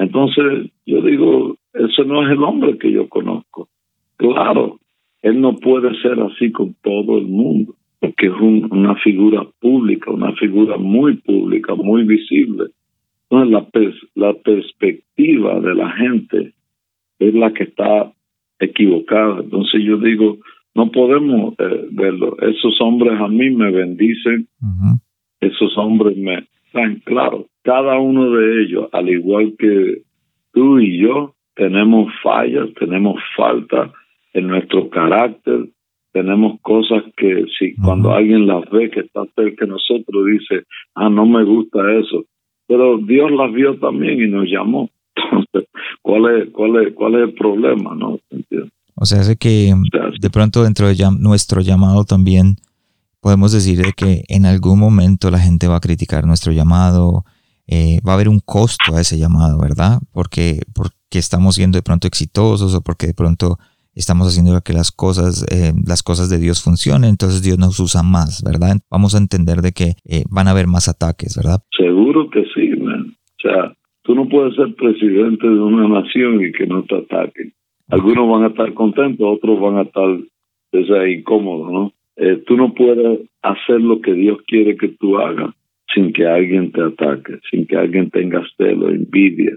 [0.00, 3.68] Entonces, yo digo, ese no es el hombre que yo conozco.
[4.16, 4.80] Claro,
[5.22, 10.32] él no puede ser así con todo el mundo, porque es una figura pública, una
[10.32, 12.66] figura muy pública, muy visible.
[13.28, 16.54] Entonces, la, la perspectiva de la gente
[17.18, 18.12] es la que está
[18.58, 19.40] equivocada.
[19.40, 20.38] Entonces, yo digo,
[20.74, 22.36] no podemos eh, verlo.
[22.40, 24.46] Esos hombres a mí me bendicen,
[25.40, 30.02] esos hombres me están claros cada uno de ellos, al igual que
[30.52, 33.92] tú y yo, tenemos fallas, tenemos falta
[34.32, 35.66] en nuestro carácter,
[36.16, 40.64] tenemos cosas que si cuando alguien las ve que está cerca de nosotros dice,
[40.94, 42.24] ah, no me gusta eso,
[42.66, 44.88] pero Dios las vio también y nos llamó.
[45.14, 45.68] Entonces,
[46.00, 47.94] ¿cuál es, cuál es, cuál es el problema?
[47.94, 48.18] no
[48.94, 49.74] O sea, hace que
[50.18, 52.56] de pronto dentro de nuestro llamado también
[53.20, 57.26] podemos decir que en algún momento la gente va a criticar nuestro llamado,
[57.66, 59.98] eh, va a haber un costo a ese llamado, ¿verdad?
[60.12, 63.58] Porque, porque estamos siendo de pronto exitosos o porque de pronto
[64.00, 68.02] estamos haciendo que las cosas, eh, las cosas de Dios funcionen, entonces Dios nos usa
[68.02, 68.76] más, ¿verdad?
[68.90, 71.58] Vamos a entender de que eh, van a haber más ataques, ¿verdad?
[71.76, 73.16] Seguro que sí, man.
[73.38, 77.52] O sea, tú no puedes ser presidente de una nación y que no te ataquen.
[77.88, 81.92] Algunos van a estar contentos, otros van a estar incómodos, ¿no?
[82.46, 85.54] tú no puedes hacer lo que Dios quiere que tú hagas
[85.94, 89.56] sin que alguien te ataque, sin que alguien tenga celo, envidia,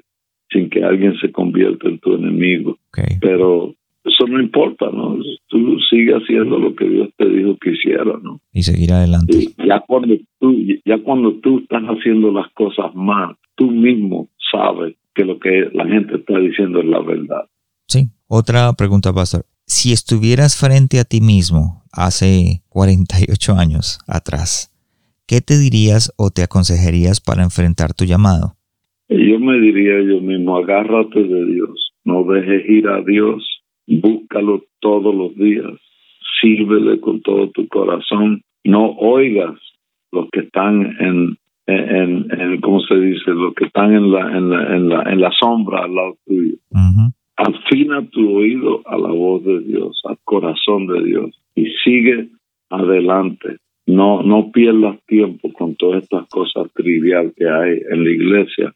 [0.50, 2.78] sin que alguien se convierta en tu enemigo.
[3.22, 5.18] Pero eso no importa, ¿no?
[5.47, 8.39] Tú sigues haciendo lo que Dios te dijo que hiciera, ¿no?
[8.54, 9.50] Y seguir adelante.
[9.58, 15.26] ya cuando tú, ya cuando tú estás haciendo las cosas mal, tú mismo sabes que
[15.26, 17.45] lo que la gente está diciendo es la verdad.
[17.88, 18.08] Sí.
[18.28, 19.45] Otra pregunta, Pastor.
[19.66, 24.74] Si estuvieras frente a ti mismo hace 48 años atrás,
[25.28, 28.56] ¿qué te dirías o te aconsejarías para enfrentar tu llamado?
[29.10, 33.59] Yo me diría yo mismo, agárrate de Dios, no dejes ir a Dios,
[33.98, 35.72] búscalo todos los días,
[36.42, 39.56] sírvele con todo tu corazón, no oigas
[40.12, 41.38] los que están en,
[41.68, 43.32] en, ¿cómo se dice?
[43.32, 46.56] Los que están en la, en la, en la, en la sombra al lado tuyo.
[47.36, 52.28] Afina tu oído a la voz de Dios, al corazón de Dios y sigue
[52.70, 53.58] adelante
[53.90, 58.74] no, no pierdas tiempo con todas estas cosas triviales que hay en la iglesia.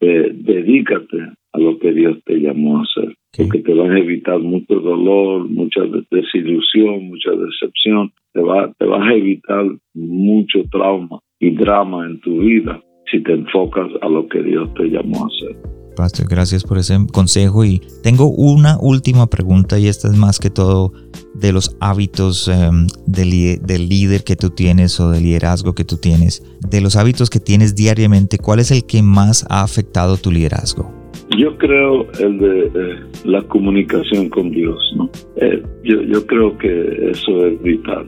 [0.00, 4.38] Eh, dedícate a lo que Dios te llamó a hacer, porque te vas a evitar
[4.38, 5.80] mucho dolor, mucha
[6.10, 12.40] desilusión, mucha decepción, te, va, te vas a evitar mucho trauma y drama en tu
[12.40, 12.80] vida
[13.10, 15.56] si te enfocas a lo que Dios te llamó a hacer.
[15.96, 17.64] Pastor, gracias por ese consejo.
[17.64, 20.92] Y tengo una última pregunta y esta es más que todo
[21.34, 26.42] de los hábitos em, del, líder que tú tienes o del liderazgo que tú tienes,
[26.68, 30.95] de los hábitos que tienes diariamente, ¿cuál es el que más ha afectado tu liderazgo?
[31.36, 35.10] Yo creo el de eh, la comunicación con Dios, ¿no?
[35.36, 38.06] Eh, yo, yo creo que eso es vital,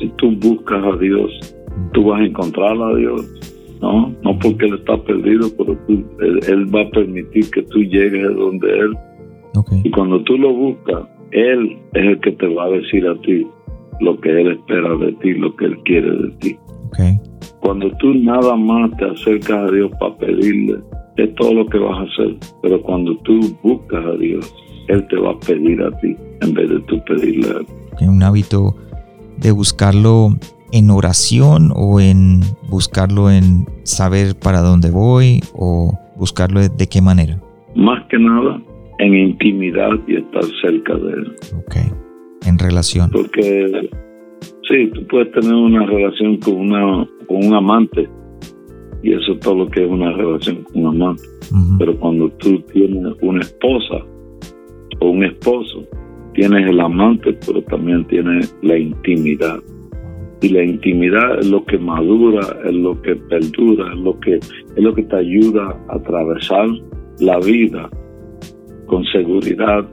[0.00, 1.56] Si tú buscas a Dios,
[1.92, 3.44] tú vas a encontrar a Dios
[3.80, 4.14] ¿no?
[4.22, 8.68] No porque él está perdido, pero él, va a permitir que tú llegues a donde
[8.68, 8.96] él.
[9.84, 13.46] Y cuando tú lo buscas, él es el que te va a decir a ti
[14.00, 16.56] lo que él espera de ti, lo que él quiere de ti.
[17.60, 20.78] Cuando tú nada más te acercas a Dios para pedirle,
[21.16, 22.36] es todo lo que vas a hacer.
[22.62, 24.54] Pero cuando tú buscas a Dios,
[24.88, 28.08] Él te va a pedir a ti en vez de tú pedirle a Él.
[28.08, 28.74] Un hábito
[29.38, 30.30] de buscarlo
[30.72, 37.40] en oración o en buscarlo en saber para dónde voy o buscarlo de, qué manera?
[37.76, 38.60] Más que nada
[38.98, 41.32] en intimidad y estar cerca de él.
[41.58, 41.76] Ok,
[42.46, 43.10] en relación.
[43.10, 43.88] Porque
[44.68, 48.08] sí, tú puedes tener una relación con, una, con un amante
[49.04, 51.22] y eso es todo lo que es una relación con un amante.
[51.78, 54.02] Pero cuando tú tienes una esposa
[55.00, 55.84] o un esposo,
[56.32, 59.60] tienes el amante, pero también tienes la intimidad.
[60.40, 64.82] Y la intimidad es lo que madura, es lo que perdura, es lo que, es
[64.82, 66.66] lo que te ayuda a atravesar
[67.20, 67.90] la vida
[68.86, 69.86] con seguridad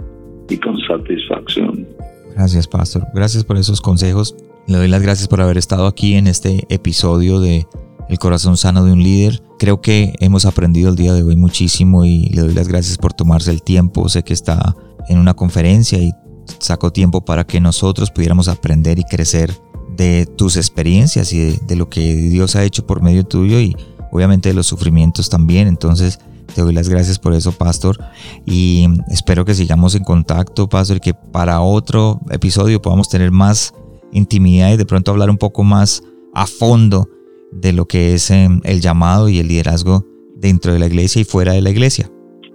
[0.50, 1.86] y con satisfacción.
[2.34, 3.04] Gracias, Pastor.
[3.14, 4.38] Gracias por esos consejos.
[4.68, 7.66] Le doy las gracias por haber estado aquí en este episodio de
[8.12, 9.42] El corazón sano de un líder.
[9.58, 13.14] Creo que hemos aprendido el día de hoy muchísimo y le doy las gracias por
[13.14, 14.10] tomarse el tiempo.
[14.10, 14.76] Sé que está
[15.08, 16.12] en una conferencia y
[16.60, 19.58] sacó tiempo para que nosotros pudiéramos aprender y crecer
[19.96, 23.78] de tus experiencias y de, lo que Dios ha hecho por medio tuyo y
[24.12, 25.70] obviamente de los sufrimientos también.
[25.70, 26.20] Entonces,
[26.54, 27.98] te doy las gracias por eso, Pastor.
[28.46, 33.74] Y espero que sigamos en contacto, Pastor, y que para otro episodio podamos tener más
[34.12, 36.04] intimidad y de pronto hablar un poco más
[36.34, 37.08] a fondo
[37.52, 41.26] de lo que es em, el llamado y el liderazgo dentro de la iglesia y
[41.26, 42.10] fuera de la iglesia.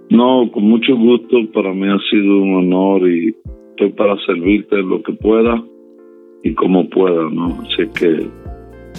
[0.09, 1.37] No, con mucho gusto.
[1.53, 3.35] Para mí ha sido un honor y
[3.71, 5.63] estoy para servirte lo que pueda
[6.43, 7.57] y como pueda, ¿no?
[7.61, 8.27] Así que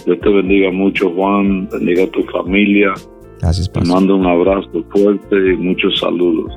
[0.07, 2.93] Dios te bendiga mucho, Juan, bendiga a tu familia.
[3.41, 3.83] Gracias, Pastor.
[3.85, 6.53] Te mando un abrazo fuerte y muchos saludos.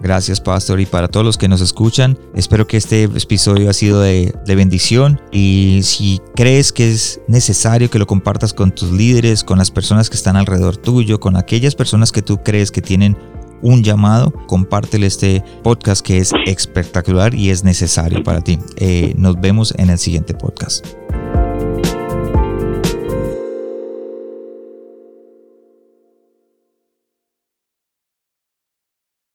[0.00, 0.80] Gracias, Pastor.
[0.80, 5.20] Y para todos los que nos escuchan, espero que este episodio ha sido de, bendición.
[5.32, 10.08] Y si crees que es necesario que lo compartas con tus líderes, con las personas
[10.08, 13.16] que están alrededor tuyo, con aquellas personas que tú crees que tienen
[13.62, 18.58] un llamado, compártele este podcast que es espectacular y es necesario para ti.
[18.76, 20.86] Eh, nos vemos en el siguiente podcast.